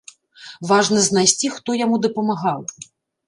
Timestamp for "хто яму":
1.57-2.01